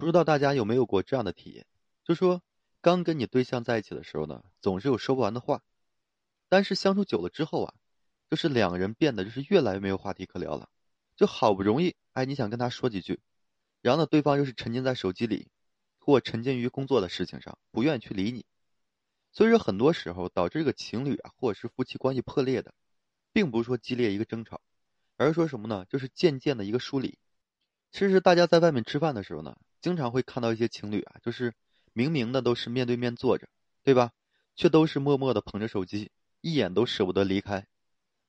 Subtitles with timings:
[0.00, 1.66] 不知道大家有没有过这样的体验？
[2.04, 2.42] 就说
[2.80, 5.62] 刚跟你对象在一起的时候呢，总是有说不完的话，
[6.48, 7.74] 但是相处久了之后啊，
[8.30, 10.70] 就是两个人变得就是越来越没有话题可聊了。
[11.16, 13.20] 就好不容易，哎，你想跟他说几句，
[13.82, 15.48] 然后呢，对方又是沉浸在手机里，
[15.98, 18.46] 或沉浸于工作的事情上，不愿意去理你。
[19.32, 22.72] 所以说，很多时候导致这个情侣啊，或者是夫妻关系破裂的，
[23.34, 24.62] 并不是说激烈一个争吵，
[25.18, 25.84] 而是说什么呢？
[25.90, 27.18] 就是渐渐的一个疏离。
[27.92, 29.56] 其实大家在外面吃饭的时候呢。
[29.80, 31.54] 经常会看到一些情侣啊，就是
[31.94, 33.48] 明明的都是面对面坐着，
[33.82, 34.12] 对吧？
[34.54, 36.10] 却都是默默的捧着手机，
[36.42, 37.66] 一眼都舍不得离开。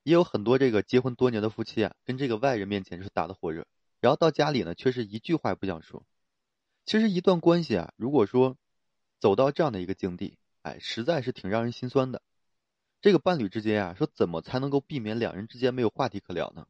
[0.02, 3.66] 也有很多这个结婚多年的夫妻啊，跟这个外人面前是打得火热，
[4.00, 6.02] 然后到家里呢，却是一句话也不想说。
[6.86, 8.56] 其实一段关系啊，如果说
[9.20, 12.22] 走到这样的一个境地，哎，实在是挺让人心酸的。
[13.02, 16.66] 这个伴侣之间啊，说怎么才能够避免两人之间没有话题可聊呢？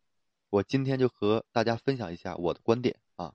[0.53, 3.35] 我今天就和大家分享一下我的观点啊。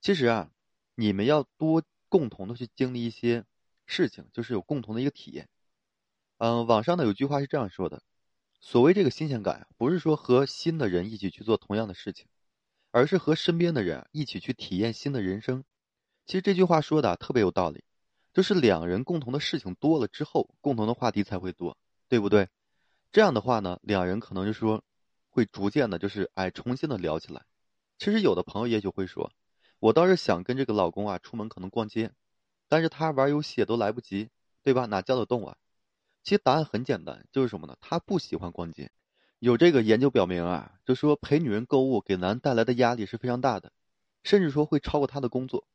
[0.00, 0.52] 其实啊，
[0.94, 3.44] 你们要多共同的去经历一些
[3.84, 5.48] 事情，就是有共同的一个体验。
[6.38, 8.04] 嗯，网上呢有句话是这样说的：
[8.60, 12.28] 所谓这个新鲜感，不是说和新的人一起去做同样的事情，
[12.92, 15.64] 而是和身边的人一起去体验新的人生。
[16.26, 17.82] 其实这句话说的特别有道理，
[18.32, 22.48] 就是两人共同的事情多了之后，共同的话题才会多，对不对？
[23.10, 24.84] 这样的话呢，两人可能就说
[25.30, 27.42] 会逐渐的，就是哎重新的聊起来。
[27.98, 29.32] 其实有的朋友也许会说。
[29.78, 32.12] 我倒是想跟这个老公啊出门可能逛街，
[32.68, 34.28] 但是他玩游戏也都来不及，
[34.62, 34.84] 对吧？
[34.84, 35.56] 哪叫得动啊？
[36.22, 37.74] 其实答案很简单，就是什么呢？
[37.80, 38.90] 他不喜欢逛街。
[39.38, 43.72] 有这个研究表明啊，就说陪女人购物给男人带来的压力是非常大的，
[44.22, 45.66] 甚至说会超过他的工作。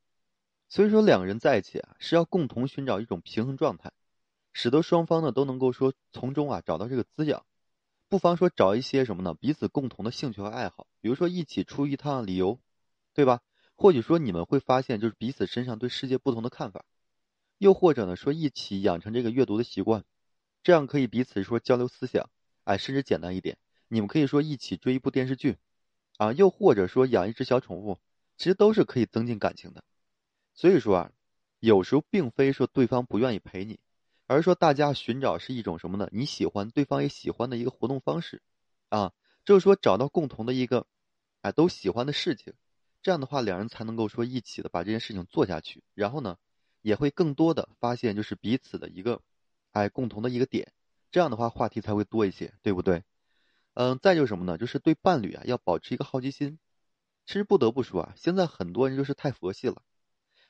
[0.68, 3.90] 所以说两个人在一起啊，是要共同寻找一种平衡状态，
[4.52, 7.44] 使得双方呢都能够说从中啊找到这个滋养。
[8.08, 9.34] 不妨说找一些什么呢？
[9.34, 12.60] 彼此共同的兴趣和爱好，比如说一起出一趟旅游，
[13.14, 13.40] 对吧？
[13.74, 16.84] 或许说你们会发现，就是彼此身上对世界不同的看法，
[17.58, 20.04] 又或者呢说一起养成这个阅读的习惯，
[20.62, 22.30] 这样可以彼此说交流思想，
[22.64, 23.58] 哎，甚至简单一点，
[23.88, 25.56] 你们可以说一起追一部电视剧，
[26.16, 27.98] 啊，又或者说养一只小宠物，
[28.38, 29.82] 其实都是可以增进感情的。
[30.54, 31.12] 所以说啊，
[31.58, 33.80] 有时候并非说对方不愿意陪你，
[34.26, 36.08] 而是说大家寻找是一种什么呢？
[36.12, 38.42] 你喜欢，对方也喜欢的一个活动方式，
[38.88, 39.12] 啊，
[39.44, 40.86] 就是说找到共同的一个，
[41.42, 42.54] 哎，都喜欢的事情。
[43.02, 46.38] 这样的话，两人才能够说一起的把这件事情做下去，然后呢，
[46.82, 49.22] 也会更多的发现就是彼此的一个，
[49.70, 50.72] 哎，共同的一个点。
[51.12, 53.04] 这样的话，话题才会多一些，对不对？
[53.74, 54.58] 嗯，再就是什么呢？
[54.58, 56.58] 就是对伴侣啊，要保持一个好奇心。
[57.26, 59.82] 其实不得不说啊，现在很多人就是太佛系了，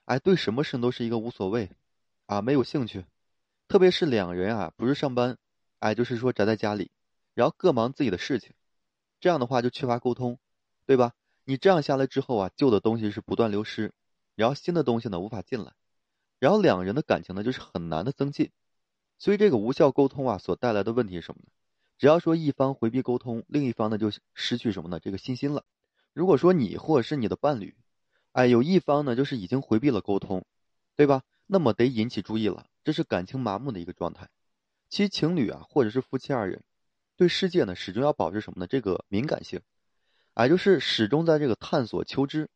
[0.06, 1.70] 哎，对什么事都是一个无所谓，
[2.24, 3.04] 啊，没有兴趣。
[3.68, 5.38] 特别是两人啊，不是上班，
[5.80, 6.90] 哎，就是说宅在家里，
[7.34, 8.52] 然后各忙自己的事情，
[9.20, 10.38] 这样的话就缺乏沟通，
[10.86, 11.12] 对吧？
[11.44, 13.92] 你这样下来之后啊，旧的东西是不断流失，
[14.34, 15.72] 然后新的东西呢无法进来，
[16.38, 18.50] 然后两人的感情呢就是很难的增进，
[19.18, 21.50] 所以这个无效沟通啊所带来的问题是什么呢？
[21.98, 25.00] 只要说一方回避沟通，另一方呢就失去什么呢？
[25.00, 25.64] 这个信心了。
[26.12, 27.74] 如果说你或者是你的伴侣，
[28.32, 30.44] 哎，有一方呢就是已经回避了沟通，
[30.94, 31.22] 对吧？
[31.46, 34.28] 那么得引起注意了，这是感情麻木的一个状态。
[34.88, 36.62] 其实情侣啊，或者是夫妻二人，
[37.16, 38.68] 对世界呢始终要保持什么呢？
[38.68, 39.60] 这个敏感性。
[40.36, 42.48] 也就是始终在这个探索求知，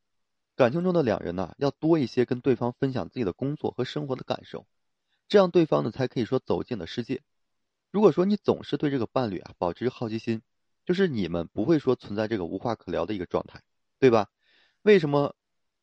[0.54, 4.69] 感情中的两人呢，要多一些跟对方分享自己的工作和生活的感受，
[5.26, 7.22] 这样对方呢才可以说走进了世界。
[7.90, 10.42] 如果说你总是对这个伴侣啊保持好奇心，
[10.86, 13.60] 就是你们不会说存在这个无话可聊的一个状态，
[13.98, 14.28] 对吧？
[14.82, 15.34] 为什么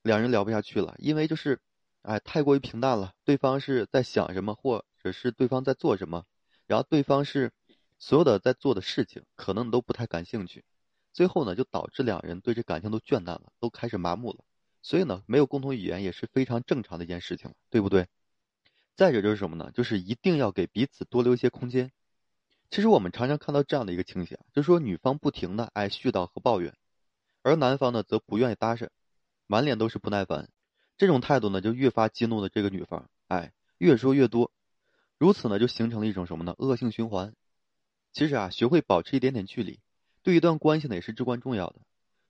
[0.03, 0.95] 两人聊不下去了？
[0.99, 1.59] 因为就是，
[2.07, 3.11] 哎，太过于平淡了。
[3.25, 6.23] 对方是在想什么，或者是对方在做什么，
[6.65, 7.51] 然后对方是
[7.99, 10.63] 所有的在做的事情，可能你都不太感兴趣。
[11.11, 14.45] 最后呢，就导致两人对这感情都倦怠了，都开始麻木了。
[14.81, 18.07] 所以呢，没有共同语言也是非常正常的一件事情了，对不对？
[18.95, 19.69] 再者就是什么呢？
[19.73, 21.91] 就是一定要给彼此多留一些空间。
[22.69, 26.73] 其实我们常常看到这样的一个情形，就是说女方不停的爱絮叨和抱怨，
[27.41, 28.87] 而男方呢则不愿意搭讪，
[29.45, 30.47] 满脸都是不耐烦。
[30.97, 34.51] 这种态度呢，就越发激怒了这个女方，哎，越说越多，
[35.17, 36.55] 如此呢，就形成了一种什么呢？
[36.57, 37.33] 恶性循环。
[38.13, 39.79] 其实啊，学会保持一点点距离。
[40.23, 41.75] 对一段关系呢也是至关重要的。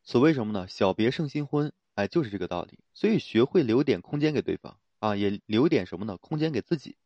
[0.03, 0.67] 所谓什么呢？
[0.67, 2.79] 小别胜新婚，哎，就是这个道理。
[2.93, 6.17] 所以学会留点空间给对方啊，也留点什么呢？
[6.17, 6.97] 空间给自己，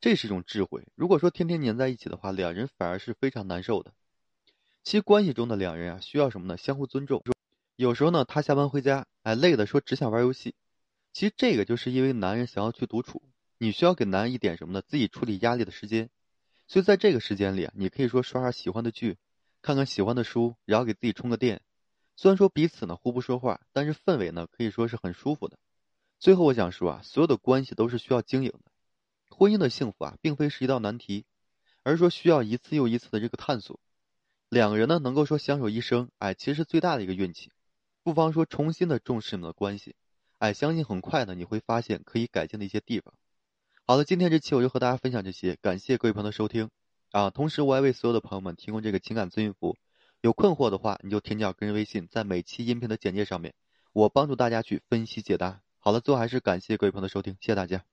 [0.00, 0.86] 这是一种智慧。
[0.94, 3.92] 如果说天天黏在一起的话，两人反而是非常难受的。
[4.82, 6.56] 其实关系中的两人啊，需要什么呢？
[6.56, 7.22] 相互尊重。
[7.76, 10.54] 有时候呢，他下班回家，哎，累的说只想玩游戏。
[11.12, 13.22] 其实这个就是因为男人想要去独处，
[13.58, 14.82] 你需要给男人一点什么呢？
[14.82, 16.10] 自己处理压力的时间。
[16.66, 19.18] 所以在这个时间里啊，你可以说刷刷喜欢的剧。
[19.60, 21.62] 看看喜欢的书，然后给自己充个电。
[22.16, 25.56] 虽然说彼此呢互不说话，但是氛围呢可以说是很舒服的。
[26.18, 28.72] 最后我想说啊，所有的关系都是需要经营的，
[29.28, 31.26] 婚姻的幸福啊，并非是一道难题，
[31.84, 33.78] 而是说需要一次又一次的这个探索。
[34.48, 37.52] 两个人呢，能够说相守一生，哎，其实最大的一个运气。
[38.02, 39.94] 不妨说重新的重视你们的关系，
[40.42, 43.14] 哎，相信很快呢，你会发现可以改进的一些地方。
[43.86, 46.68] 好了，今天这期我就和大家分享这些，感谢各位朋友的收听
[47.12, 47.30] 啊！
[47.30, 49.76] 同时我还为所有的朋友们提供这个情感咨询服务，
[50.20, 53.54] 有困惑的话你就添加个人微信，在每期音频的简介上面，
[53.92, 55.60] 我帮助大家去分析解答。
[55.78, 57.91] 好了，最后还是感谢各位朋友的收听，谢谢大家。